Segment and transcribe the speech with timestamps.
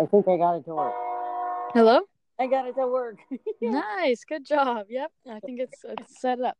[0.00, 0.94] I think I got it to work.
[1.74, 2.00] Hello?
[2.38, 3.18] I got it to work.
[3.60, 4.24] Nice.
[4.24, 4.86] Good job.
[4.88, 5.10] Yep.
[5.28, 6.56] I think it's it's set up.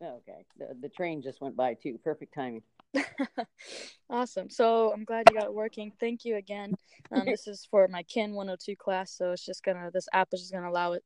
[0.00, 0.46] okay.
[0.56, 1.98] The, the train just went by too.
[2.04, 2.62] Perfect timing.
[4.10, 4.48] awesome.
[4.48, 5.92] So I'm glad you got it working.
[5.98, 6.74] Thank you again.
[7.10, 10.40] Um, this is for my Kin 102 class, so it's just gonna this app is
[10.40, 11.04] just gonna allow it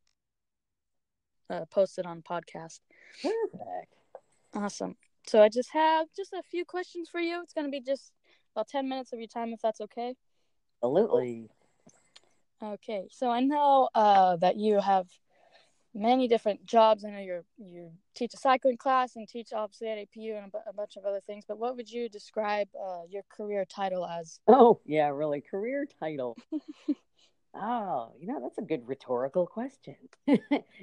[1.48, 2.80] uh, post it on podcast.
[3.22, 3.94] Perfect.
[4.54, 4.96] Awesome.
[5.26, 7.40] So I just have just a few questions for you.
[7.42, 8.12] It's gonna be just
[8.54, 10.14] about 10 minutes of your time, if that's okay.
[10.82, 11.48] Absolutely.
[12.62, 13.08] Okay.
[13.11, 15.07] So I know uh, that you have
[15.94, 17.04] many different jobs.
[17.04, 20.72] I know you you teach a cycling class and teach obviously at APU and a,
[20.72, 21.44] bunch of other things.
[21.46, 24.40] But what would you describe uh, your career title as?
[24.46, 25.40] Oh, yeah, really.
[25.40, 26.36] Career title.
[27.54, 29.96] oh, you know, that's a good rhetorical question.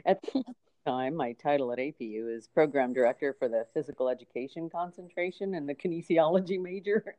[0.05, 0.43] At the
[0.85, 5.75] time, my title at APU is Program Director for the Physical Education Concentration and the
[5.75, 7.16] Kinesiology major.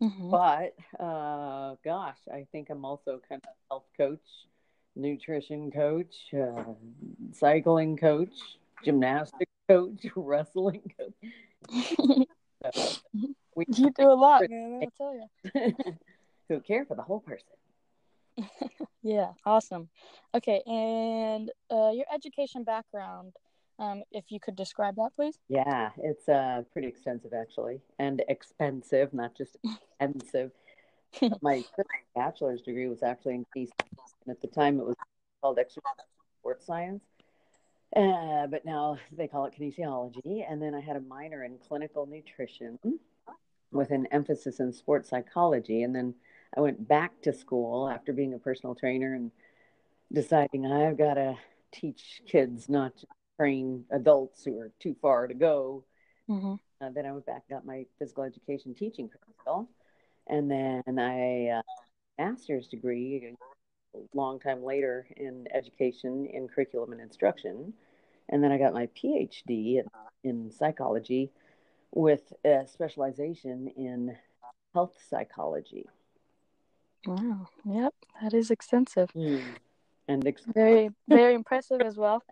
[0.00, 0.30] Mhm.
[0.30, 4.46] But, uh, gosh, I think I'm also kind of health coach,
[4.94, 6.74] nutrition coach, uh,
[7.32, 8.34] cycling coach,
[8.84, 11.14] gymnastic coach, wrestling coach.
[12.62, 12.96] So
[13.54, 14.82] we you do a lot, man.
[14.82, 15.74] I'll tell you.
[16.48, 17.48] who care for the whole person.
[19.02, 19.88] Yeah, awesome.
[20.34, 23.32] Okay, and uh, your education background,
[23.78, 25.38] um, if you could describe that, please.
[25.48, 29.56] Yeah, it's uh, pretty extensive actually, and expensive, not just
[30.00, 30.50] expensive.
[31.42, 31.64] My
[32.14, 33.70] bachelor's degree was actually in peace,
[34.26, 34.96] and at the time it was
[35.40, 35.82] called exercise
[36.40, 37.02] sports science,
[37.94, 40.44] uh, but now they call it kinesiology.
[40.48, 42.78] And then I had a minor in clinical nutrition
[43.72, 46.14] with an emphasis in sports psychology, and then
[46.56, 49.30] I went back to school after being a personal trainer and
[50.12, 51.36] deciding I've got to
[51.72, 53.06] teach kids, not just
[53.36, 55.84] train adults who are too far to go.
[56.28, 59.68] hmm Uh, then I went back, got my physical education teaching credential,
[60.26, 61.62] and then I uh,
[62.18, 63.34] master's degree
[63.94, 67.72] a long time later in education in curriculum and instruction,
[68.28, 69.86] and then I got my PhD in,
[70.24, 71.30] in psychology
[71.94, 74.16] with a specialization in
[74.74, 75.86] health psychology.
[77.06, 77.48] Wow.
[77.64, 79.10] Yep, that is extensive.
[80.08, 82.22] And ex- Very, very impressive as well.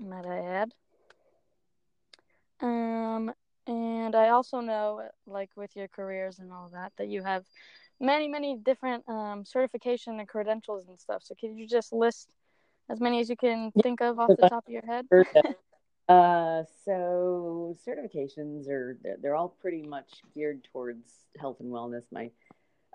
[0.00, 0.74] Might I add?
[2.60, 3.32] Um,
[3.66, 7.44] and I also know, like with your careers and all that, that you have
[8.00, 11.22] many, many different um, certification and credentials and stuff.
[11.22, 12.32] So, could you just list
[12.88, 15.06] as many as you can think of off the top of your head?
[16.06, 22.02] Uh, so certifications are they're, they're all pretty much geared towards health and wellness.
[22.12, 22.30] My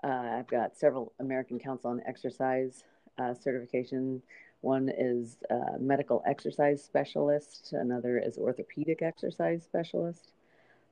[0.04, 2.84] uh, I've got several American Council on Exercise
[3.18, 4.22] uh, certification.
[4.60, 5.38] One is
[5.78, 7.72] medical exercise specialist.
[7.72, 10.32] Another is orthopedic exercise specialist.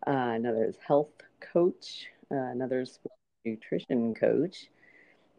[0.06, 2.06] Uh, another is health coach.
[2.30, 2.98] Uh, another is
[3.44, 4.70] nutrition coach.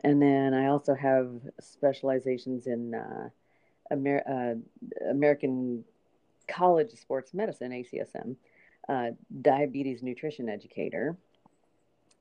[0.03, 1.29] And then I also have
[1.59, 3.29] specializations in uh,
[3.91, 4.55] Amer- uh,
[5.09, 5.83] American
[6.47, 8.37] College of Sports Medicine, ACSM,
[9.41, 11.17] diabetes nutrition educator,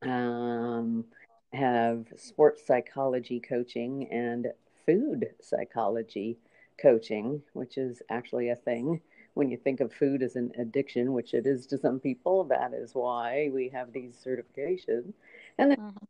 [0.02, 1.04] um,
[1.53, 4.48] have sports psychology coaching and
[4.86, 6.38] food psychology
[6.81, 9.00] coaching, which is actually a thing.
[9.34, 12.72] When you think of food as an addiction, which it is to some people, that
[12.75, 15.12] is why we have these certifications.
[15.58, 16.06] And then Mhm.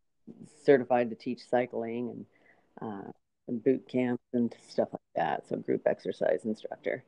[0.65, 2.27] certified to teach cycling and,
[2.81, 3.13] uh,
[3.49, 5.49] and boot camps and stuff like that.
[5.49, 7.05] So, group exercise instructor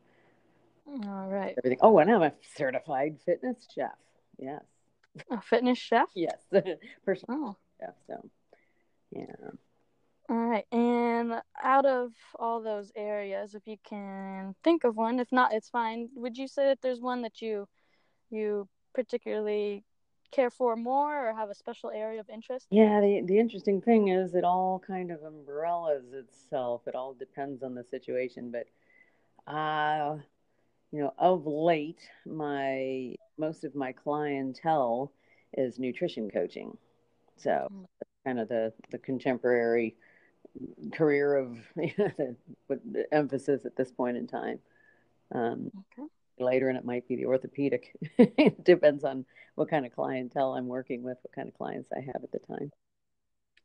[0.86, 1.56] All right.
[1.58, 1.78] everything.
[1.80, 3.92] Oh, and I'm a certified fitness chef.
[4.38, 4.62] Yes,
[5.30, 6.08] A fitness chef?
[6.14, 6.38] yes,
[7.04, 7.94] personal Oh, chef.
[8.06, 8.28] So,
[9.12, 9.50] yeah.
[10.28, 10.66] all right.
[10.72, 15.68] And out of all those areas, if you can think of one, if not, it's
[15.68, 16.08] fine.
[16.14, 17.68] Would you say that there's one that you
[18.30, 19.84] you particularly
[20.30, 22.66] care for more or have a special area of interest?
[22.70, 26.82] Yeah, the the interesting thing is it all kind of umbrellas itself.
[26.86, 28.66] It all depends on the situation, but
[29.52, 30.18] uh
[30.92, 35.12] you know, of late, my most of my clientele
[35.56, 36.76] is nutrition coaching.
[37.40, 37.86] So Mm.
[38.24, 39.96] kind of the the contemporary
[40.92, 42.36] career of the,
[42.68, 44.58] with the emphasis at this point in time.
[45.32, 46.06] Um, Okay.
[46.38, 47.94] later, and it might be the orthopedic.
[48.18, 52.00] it depends on what kind of clientele I'm working with, what kind of clients I
[52.00, 52.70] have at the time.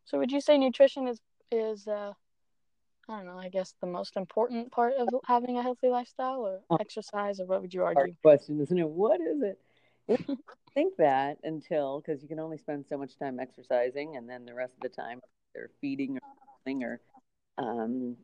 [0.05, 1.19] So would you say nutrition is
[1.51, 2.13] is uh
[3.07, 6.61] I don't know, I guess the most important part of having a healthy lifestyle or
[6.69, 6.77] Oh.
[6.79, 8.15] exercise or what would you Hard argue?
[8.23, 8.87] question, isn't it?
[8.87, 9.59] What is it?
[10.73, 14.53] Think that until because you can only spend so much time exercising, and then the
[14.53, 15.21] rest of the time
[15.53, 16.21] they're feeding or
[16.65, 17.01] something, or.
[17.57, 18.17] Um,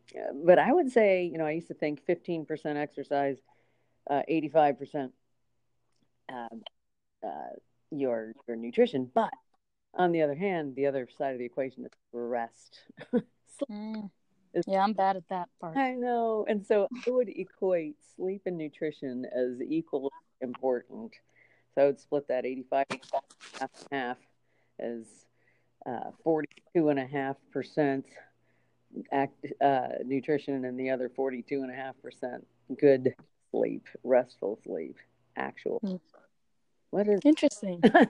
[0.44, 3.38] but I would say, you know, I used to think 15% exercise,
[4.10, 5.12] uh, 85%
[6.30, 6.48] uh,
[7.26, 7.30] uh,
[7.92, 9.10] your your nutrition.
[9.14, 9.32] But
[9.94, 12.82] On the other hand, the other side of the equation is rest.
[13.72, 14.10] mm.
[14.68, 15.78] Yeah, I'm bad at that part.
[15.78, 16.46] I know.
[16.48, 20.10] And so I would equate sleep and nutrition as equally
[20.42, 21.14] important.
[21.76, 22.86] So I would split that 85
[23.60, 24.18] half and half
[24.80, 25.06] as
[25.86, 28.04] uh, 42.5%
[29.12, 32.42] act, uh, nutrition and the other 42.5%
[32.80, 33.16] good
[33.52, 34.98] sleep, restful sleep,
[35.36, 35.80] actual.
[35.84, 36.00] Mm.
[36.90, 37.80] What is interesting?
[37.84, 38.04] know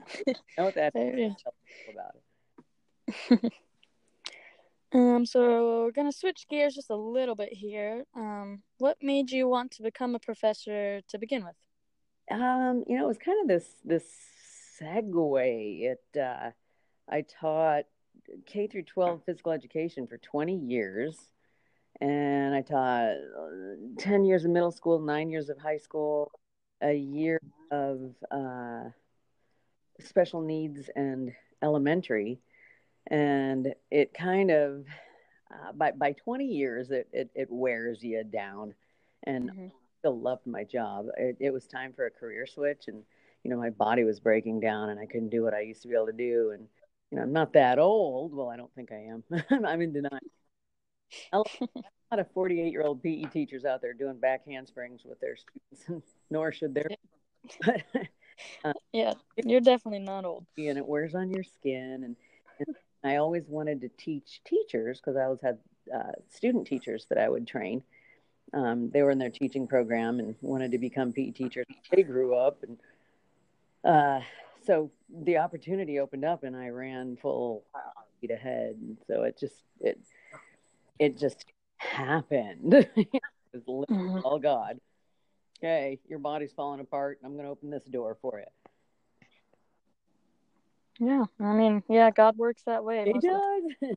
[0.56, 1.34] what that is
[1.88, 2.16] about
[3.40, 3.52] it.
[4.92, 8.04] um, so we're gonna switch gears just a little bit here.
[8.16, 11.54] Um, what made you want to become a professor to begin with?
[12.32, 14.04] Um, you know, it was kind of this this
[14.80, 15.82] segue.
[15.82, 16.50] It uh,
[17.08, 17.84] I taught
[18.46, 21.16] K through 12 physical education for 20 years,
[22.00, 26.32] and I taught uh, 10 years of middle school, nine years of high school,
[26.80, 27.38] a year
[27.70, 28.84] of uh,
[30.00, 31.32] special needs and
[31.62, 32.40] elementary,
[33.08, 34.86] and it kind of
[35.52, 38.74] uh, by by 20 years it, it, it wears you down,
[39.24, 39.66] and mm-hmm.
[40.02, 41.06] Still loved my job.
[41.16, 43.04] It, it was time for a career switch, and
[43.44, 45.88] you know my body was breaking down, and I couldn't do what I used to
[45.88, 46.66] be able to do, and
[47.10, 48.34] you know I'm not that old.
[48.34, 49.24] Well, I don't think I am.
[49.64, 50.18] I'm in denial.
[51.32, 55.36] A lot of 48 year old PE teachers out there doing back handsprings with their
[55.36, 56.88] students, nor should there
[58.64, 60.46] uh, yeah, you're definitely not old.
[60.58, 62.02] And it wears on your skin.
[62.04, 62.16] And,
[62.58, 65.58] and I always wanted to teach teachers because I always had
[65.94, 67.82] uh, student teachers that I would train.
[68.54, 71.66] Um, they were in their teaching program and wanted to become PE teachers.
[71.90, 72.78] They grew up, and
[73.84, 74.20] uh,
[74.64, 74.90] so
[75.24, 77.64] the opportunity opened up, and I ran full
[78.18, 78.76] speed ahead.
[78.80, 79.98] And so it just it
[80.98, 81.46] it just
[81.78, 82.74] happened.
[82.96, 83.22] it
[83.54, 84.18] was mm-hmm.
[84.24, 84.78] all God
[85.62, 87.18] okay, your body's falling apart.
[87.22, 88.46] And I'm going to open this door for you.
[90.98, 93.04] Yeah, I mean, yeah, God works that way.
[93.12, 93.62] He does.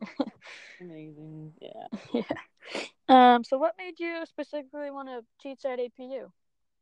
[0.81, 1.53] Amazing.
[1.61, 1.87] Yeah.
[2.13, 2.21] Yeah.
[3.07, 3.43] Um.
[3.43, 6.31] So, what made you specifically want to teach at APU?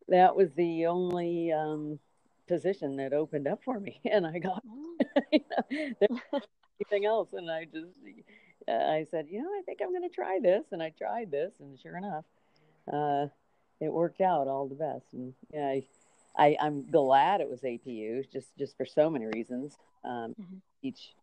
[0.08, 2.00] That was the only um
[2.48, 4.98] position that opened up for me, and I got oh.
[5.72, 7.94] anything else, and I just
[8.68, 11.32] uh, I said, you know, I think I'm going to try this, and I tried
[11.32, 12.26] this, and sure enough,
[12.92, 13.28] uh,
[13.80, 15.06] it worked out all the best.
[15.14, 15.86] And yeah, I,
[16.38, 19.78] I I'm glad it was APU just just for so many reasons.
[20.04, 20.58] Um, mm-hmm.
[20.82, 21.14] Each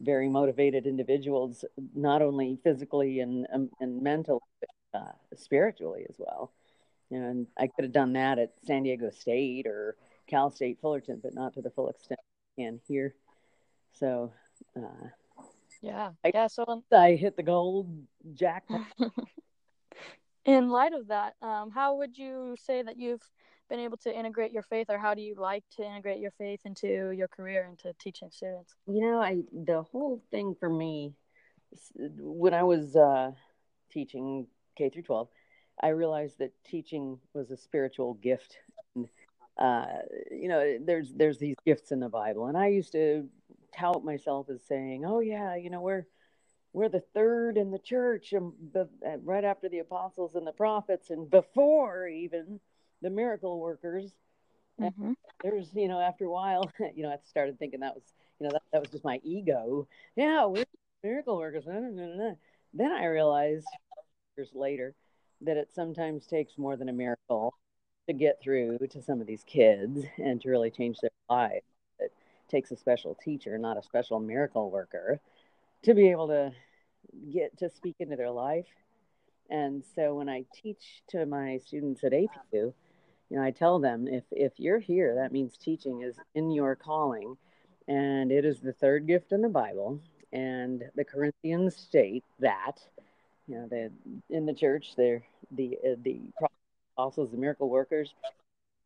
[0.00, 1.64] very motivated individuals,
[1.94, 6.52] not only physically and um, and mentally, but uh, spiritually as well.
[7.10, 9.96] And I could have done that at San Diego State or
[10.26, 12.20] Cal State Fullerton, but not to the full extent
[12.58, 13.14] I can here.
[13.92, 14.32] So,
[14.76, 15.08] uh,
[15.82, 16.46] yeah, I, yeah.
[16.46, 17.88] So I hit the gold
[18.34, 18.86] jackpot
[20.44, 23.22] in light of that, um, how would you say that you've
[23.68, 26.60] been able to integrate your faith, or how do you like to integrate your faith
[26.64, 28.74] into your career into teaching students?
[28.86, 31.14] You know, I the whole thing for me
[31.98, 33.32] when I was uh,
[33.90, 34.46] teaching
[34.76, 35.28] K through twelve,
[35.82, 38.58] I realized that teaching was a spiritual gift.
[38.94, 39.08] And,
[39.58, 39.86] uh,
[40.30, 43.28] you know, there's there's these gifts in the Bible, and I used to
[43.76, 46.06] tout myself as saying, "Oh yeah, you know, we're
[46.74, 48.52] we're the third in the church and
[49.22, 52.60] right after the apostles and the prophets and before even
[53.00, 54.12] the miracle workers.
[54.80, 55.12] Mm-hmm.
[55.44, 58.02] there's you know after a while you know i started thinking that was
[58.40, 59.86] you know that, that was just my ego.
[60.16, 60.64] Yeah we're
[61.04, 63.68] miracle workers then i realized
[64.36, 64.96] years later
[65.42, 67.54] that it sometimes takes more than a miracle
[68.08, 71.62] to get through to some of these kids and to really change their life.
[72.00, 72.12] It
[72.48, 75.20] takes a special teacher not a special miracle worker
[75.84, 76.52] to be able to
[77.32, 78.66] get to speak into their life.
[79.50, 82.74] And so when I teach to my students at APU, you
[83.30, 87.36] know, I tell them if if you're here, that means teaching is in your calling,
[87.88, 90.00] and it is the third gift in the Bible.
[90.32, 92.80] And the Corinthians state that,
[93.46, 93.92] you know, that
[94.30, 96.20] in the church, they're the uh, the
[96.96, 98.14] apostles, the miracle workers,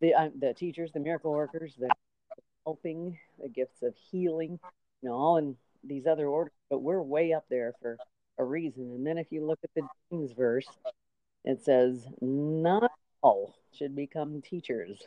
[0.00, 1.90] the uh, the teachers, the miracle workers, the
[2.64, 4.58] helping, the gifts of healing,
[5.02, 7.96] you know, all in these other orders, but we're way up there for
[8.38, 8.90] a reason.
[8.92, 10.68] And then if you look at the James verse,
[11.44, 12.90] it says, Not
[13.22, 15.02] all should become teachers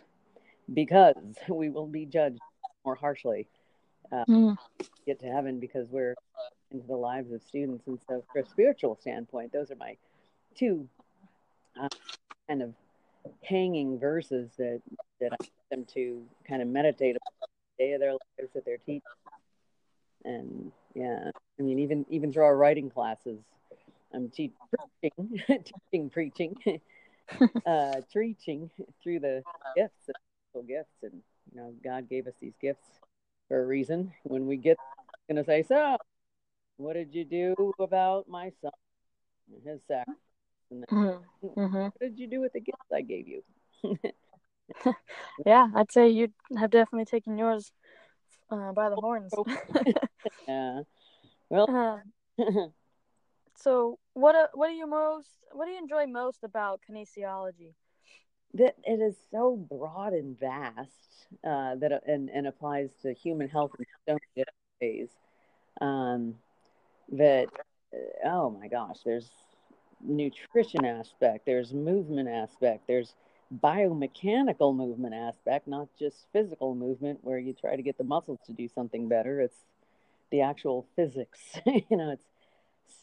[0.73, 1.15] because
[1.49, 2.39] we will be judged
[2.85, 3.47] more harshly.
[4.27, 4.57] Mm.
[5.05, 6.15] Get to heaven because we're
[6.69, 7.87] into the lives of students.
[7.87, 9.95] And so, from a spiritual standpoint, those are my
[10.53, 10.87] two
[11.81, 11.87] uh,
[12.49, 12.73] kind of
[13.41, 14.81] hanging verses that,
[15.21, 18.65] that I want them to kind of meditate about the day of their lives that
[18.65, 19.01] they're teaching
[20.23, 21.31] and yeah
[22.11, 23.39] even through our writing classes
[24.13, 24.51] i'm te-
[25.01, 25.39] preaching
[25.91, 26.55] teaching preaching
[27.65, 28.69] uh preaching
[29.03, 29.43] through the
[29.75, 30.09] gifts
[30.53, 31.21] the gifts and
[31.53, 32.99] you know god gave us these gifts
[33.47, 34.77] for a reason when we get
[35.29, 35.97] gonna say, so
[36.77, 38.71] what did you do about my son
[39.53, 40.07] and his sack?
[40.71, 41.87] And then, Mm-hmm.
[41.87, 43.43] what did you do with the gifts I gave you?
[45.45, 47.71] Yeah, I'd say you have definitely taken yours
[48.51, 49.33] uh, by the horns.
[50.47, 50.81] yeah.
[51.51, 51.99] Well, Uh,
[53.55, 57.73] so, what uh, what do you most what do you enjoy most about kinesiology?
[58.53, 63.71] that it is so broad and vast uh, that and, and applies to human health
[63.79, 65.09] in so many different ways.
[65.81, 66.35] Um,
[67.13, 67.49] that
[67.93, 69.29] uh, oh my gosh, there's
[70.03, 73.15] nutrition aspect, there's movement aspect, there's
[73.63, 78.53] biomechanical movement aspect, not just physical movement where you try to get the muscles to
[78.53, 79.41] do something better.
[79.41, 79.65] It's
[80.31, 81.39] the actual physics.
[81.65, 82.25] you know, it's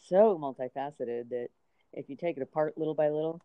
[0.08, 1.48] so multifaceted that
[1.92, 3.40] if you take it apart little by little,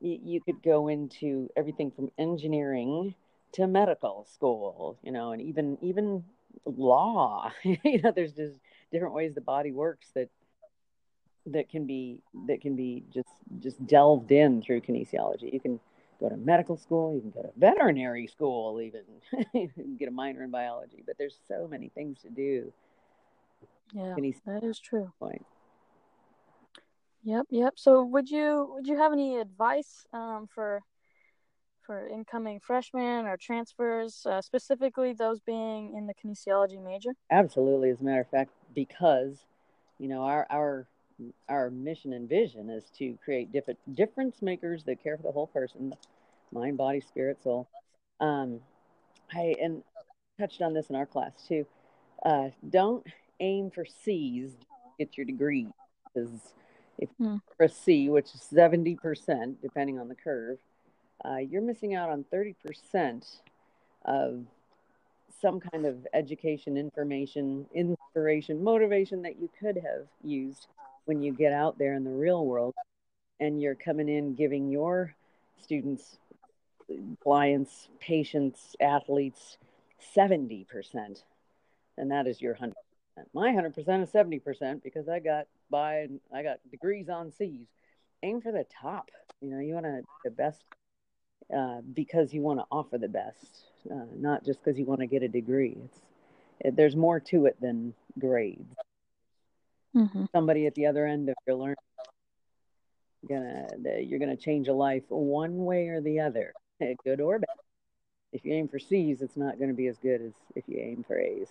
[0.00, 3.14] you, you could go into everything from engineering
[3.52, 6.24] to medical school, you know, and even even
[6.64, 7.50] law.
[7.64, 8.56] you know, there's just
[8.92, 10.28] different ways the body works that
[11.46, 13.28] that can be that can be just
[13.60, 15.52] just delved in through kinesiology.
[15.52, 15.80] You can
[16.20, 20.50] go to medical school, you can go to veterinary school, even get a minor in
[20.50, 21.02] biology.
[21.04, 22.72] But there's so many things to do.
[23.92, 24.14] Yeah,
[24.46, 25.12] that is true.
[25.18, 25.44] point.
[27.22, 27.74] Yep, yep.
[27.76, 30.80] So, would you would you have any advice um, for
[31.82, 37.10] for incoming freshmen or transfers, uh, specifically those being in the kinesiology major?
[37.30, 39.44] Absolutely, as a matter of fact, because
[39.98, 40.86] you know our our
[41.48, 45.48] our mission and vision is to create different difference makers that care for the whole
[45.48, 45.92] person,
[46.52, 47.68] mind, body, spirit, soul.
[48.20, 48.60] Um,
[49.32, 49.82] I and
[50.38, 51.66] touched on this in our class too.
[52.24, 53.06] Uh, don't
[53.40, 54.66] aim for C's to
[54.98, 55.68] get your degree
[56.04, 56.54] because
[56.98, 57.36] if Hmm.
[57.56, 60.58] for a C, which is seventy percent, depending on the curve,
[61.24, 63.26] uh, you're missing out on thirty percent
[64.04, 64.44] of
[65.40, 70.66] some kind of education, information, inspiration, motivation that you could have used
[71.06, 72.74] when you get out there in the real world
[73.40, 75.14] and you're coming in giving your
[75.62, 76.18] students,
[77.22, 79.56] clients, patients, athletes
[80.14, 81.22] 70%.
[81.96, 82.72] And that is your 100%.
[83.34, 87.66] My 100% is 70% because I got by and I got degrees on C's.
[88.22, 89.10] Aim for the top.
[89.40, 90.62] You know, you want to the best
[91.54, 95.06] uh, because you want to offer the best, uh, not just because you want to
[95.06, 95.76] get a degree.
[95.84, 95.98] It's
[96.60, 98.74] it, there's more to it than grades.
[99.96, 100.26] Mm-hmm.
[100.32, 101.76] Somebody at the other end of your learning,
[103.28, 103.66] gonna
[104.00, 106.52] you're gonna change a life one way or the other,
[107.04, 107.48] good or bad.
[108.32, 110.78] If you aim for C's, it's not going to be as good as if you
[110.78, 111.48] aim for A's.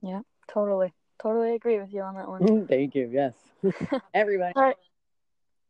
[0.00, 2.66] Yeah, totally, totally agree with you on that one.
[2.66, 3.08] Thank you.
[3.12, 3.34] Yes,
[4.14, 4.52] everybody.
[4.56, 4.76] Right.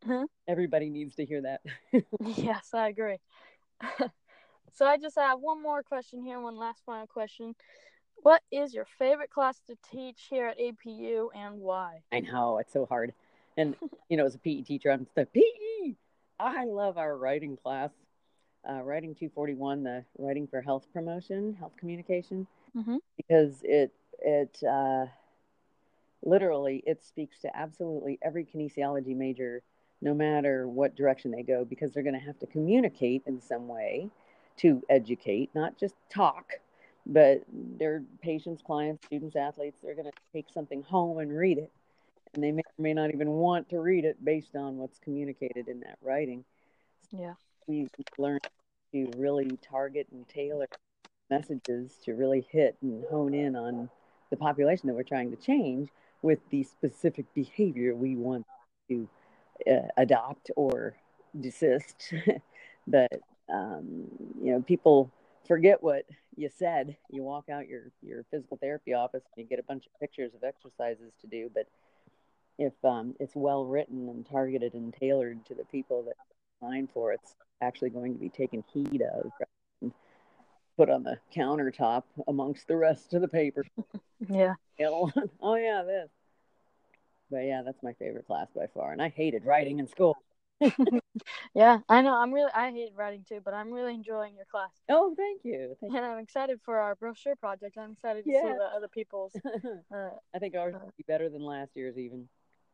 [0.06, 0.26] Huh?
[0.46, 1.60] Everybody needs to hear that.
[2.20, 3.18] Yes, I agree.
[4.74, 7.54] so I just have one more question here, one last final question.
[8.22, 12.00] What is your favorite class to teach here at APU and why?
[12.10, 13.12] I know it's so hard.
[13.56, 13.76] And
[14.08, 15.94] you know, as a PE teacher, I'm the PE.
[16.40, 17.90] I love our writing class,
[18.68, 22.98] uh, writing 241, the writing for health promotion, health communication, Mhm.
[23.16, 25.06] because it it uh,
[26.22, 29.62] literally it speaks to absolutely every kinesiology major,
[30.00, 33.68] no matter what direction they go, because they're going to have to communicate in some
[33.68, 34.08] way
[34.58, 36.54] to educate, not just talk.
[37.06, 41.72] But their patients, clients, students, athletes, they're going to take something home and read it
[42.34, 45.68] and they may or may not even want to read it based on what's communicated
[45.68, 46.44] in that writing.
[47.10, 47.34] Yeah.
[47.66, 48.38] We learn
[48.92, 50.66] to really target and tailor
[51.30, 53.90] messages to really hit and hone in on
[54.30, 55.88] the population that we're trying to change
[56.22, 58.46] with the specific behavior we want
[58.88, 59.08] to
[59.70, 60.96] uh, adopt or
[61.38, 62.12] desist.
[62.86, 63.20] but
[63.52, 64.04] um,
[64.42, 65.10] you know, people
[65.46, 66.04] forget what
[66.36, 66.96] you said.
[67.10, 70.32] You walk out your your physical therapy office and you get a bunch of pictures
[70.34, 71.66] of exercises to do, but
[72.58, 76.14] if um, it's well written and targeted and tailored to the people that
[76.60, 79.48] designed for it's actually going to be taken heed of and
[80.78, 83.64] put on the countertop amongst the rest of the paper
[84.28, 84.54] Yeah.
[84.80, 86.08] oh yeah this
[87.30, 90.16] but yeah that's my favorite class by far and i hated writing in school
[91.54, 92.14] Yeah, I know.
[92.14, 94.70] I'm really I hate writing too, but I'm really enjoying your class.
[94.88, 97.76] oh thank you thank And I'm excited for our brochure project.
[97.76, 101.42] I'm excited to see the other people's uh, i think ours will be better than
[101.42, 102.28] last year's even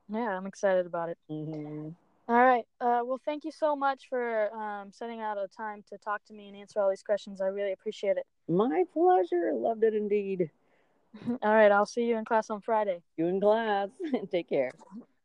[0.09, 1.19] yeah, I'm excited about it.
[1.29, 1.89] hmm
[2.27, 2.65] All right.
[2.81, 6.33] Uh, well, thank you so much for um, setting out a time to talk to
[6.35, 7.41] me and answer all these questions.
[7.41, 8.25] I really appreciate it.
[8.49, 10.51] my pleasure loved it indeed
[11.43, 11.71] all right.
[11.71, 13.03] I'll see you in class on Friday.
[13.17, 13.89] you in class
[14.33, 14.73] take care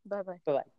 [0.05, 0.39] Bye bye.
[0.45, 0.78] bye-bye